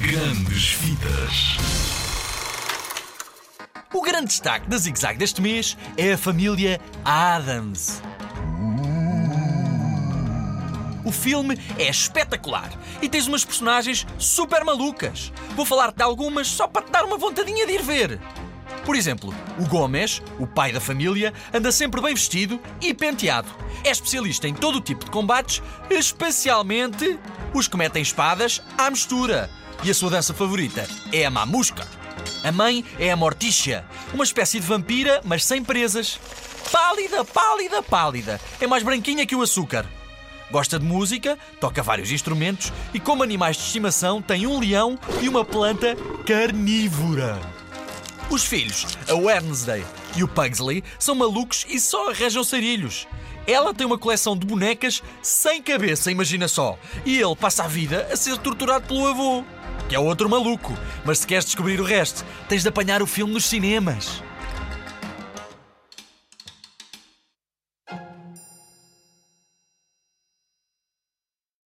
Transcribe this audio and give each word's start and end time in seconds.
Grandes 0.00 0.72
Vidas. 0.72 1.58
O 3.92 4.00
grande 4.00 4.28
destaque 4.28 4.66
da 4.66 4.78
Zig 4.78 4.98
Zag 4.98 5.18
deste 5.18 5.42
mês 5.42 5.76
é 5.94 6.14
a 6.14 6.18
família 6.18 6.80
Adams. 7.04 8.00
O 11.04 11.12
filme 11.12 11.58
é 11.78 11.90
espetacular 11.90 12.70
e 13.02 13.10
tens 13.10 13.26
umas 13.26 13.44
personagens 13.44 14.06
super 14.18 14.64
malucas. 14.64 15.30
Vou 15.54 15.66
falar-te 15.66 15.96
de 15.96 16.02
algumas 16.02 16.48
só 16.48 16.66
para 16.66 16.80
te 16.80 16.90
dar 16.90 17.04
uma 17.04 17.18
vontadinha 17.18 17.66
de 17.66 17.74
ir 17.74 17.82
ver. 17.82 18.18
Por 18.86 18.96
exemplo, 18.96 19.34
o 19.58 19.66
Gomes, 19.66 20.22
o 20.38 20.46
pai 20.46 20.72
da 20.72 20.80
família, 20.80 21.34
anda 21.52 21.70
sempre 21.70 22.00
bem 22.00 22.14
vestido 22.14 22.58
e 22.80 22.94
penteado. 22.94 23.48
É 23.84 23.90
especialista 23.90 24.48
em 24.48 24.54
todo 24.54 24.76
o 24.76 24.80
tipo 24.80 25.04
de 25.04 25.10
combates, 25.10 25.62
especialmente 25.90 27.18
os 27.52 27.68
que 27.68 27.76
metem 27.76 28.02
espadas 28.02 28.62
à 28.76 28.90
mistura. 28.90 29.50
E 29.82 29.90
a 29.90 29.94
sua 29.94 30.10
dança 30.10 30.34
favorita 30.34 30.86
é 31.12 31.24
a 31.24 31.30
mamusca. 31.30 31.86
A 32.44 32.52
mãe 32.52 32.84
é 32.98 33.10
a 33.10 33.16
Morticia, 33.16 33.84
uma 34.12 34.24
espécie 34.24 34.60
de 34.60 34.66
vampira, 34.66 35.20
mas 35.24 35.44
sem 35.44 35.62
presas. 35.62 36.18
Pálida, 36.70 37.24
pálida, 37.24 37.82
pálida. 37.82 38.40
É 38.60 38.66
mais 38.66 38.82
branquinha 38.82 39.26
que 39.26 39.34
o 39.34 39.42
açúcar. 39.42 39.86
Gosta 40.50 40.78
de 40.78 40.84
música, 40.84 41.38
toca 41.60 41.82
vários 41.82 42.10
instrumentos 42.10 42.72
e, 42.92 42.98
como 42.98 43.22
animais 43.22 43.56
de 43.56 43.62
estimação, 43.62 44.20
tem 44.20 44.46
um 44.46 44.58
leão 44.58 44.98
e 45.22 45.28
uma 45.28 45.44
planta 45.44 45.96
carnívora. 46.26 47.59
Os 48.30 48.44
filhos, 48.44 48.86
a 49.08 49.14
Wednesday 49.14 49.84
e 50.16 50.22
o 50.22 50.28
Pugsley, 50.28 50.84
são 51.00 51.16
malucos 51.16 51.66
e 51.68 51.80
só 51.80 52.10
arranjam 52.10 52.44
sarilhos. 52.44 53.08
Ela 53.44 53.74
tem 53.74 53.84
uma 53.84 53.98
coleção 53.98 54.36
de 54.36 54.46
bonecas 54.46 55.02
sem 55.20 55.60
cabeça, 55.60 56.12
imagina 56.12 56.46
só. 56.46 56.78
E 57.04 57.20
ele 57.20 57.34
passa 57.34 57.64
a 57.64 57.66
vida 57.66 58.06
a 58.08 58.14
ser 58.14 58.38
torturado 58.38 58.86
pelo 58.86 59.08
avô, 59.08 59.44
que 59.88 59.96
é 59.96 59.98
outro 59.98 60.30
maluco. 60.30 60.78
Mas 61.04 61.18
se 61.18 61.26
queres 61.26 61.44
descobrir 61.44 61.80
o 61.80 61.84
resto, 61.84 62.24
tens 62.48 62.62
de 62.62 62.68
apanhar 62.68 63.02
o 63.02 63.06
filme 63.06 63.32
nos 63.32 63.46
cinemas. 63.46 64.22